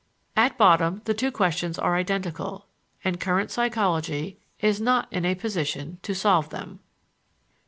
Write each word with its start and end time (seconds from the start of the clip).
At 0.35 0.57
bottom 0.57 1.03
the 1.05 1.13
two 1.13 1.31
questions 1.31 1.77
are 1.77 1.95
identical, 1.95 2.65
and 3.03 3.19
current 3.19 3.51
psychology 3.51 4.39
is 4.59 4.81
not 4.81 5.07
in 5.13 5.25
a 5.25 5.35
position 5.35 5.99
to 6.01 6.15
solve 6.15 6.49
them. 6.49 6.79